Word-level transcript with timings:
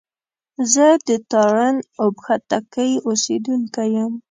زه 0.73 0.87
د 1.07 1.09
تارڼ 1.31 1.73
اوبښتکۍ 2.03 2.91
اوسېدونکی 3.07 3.87
يم 3.97 4.13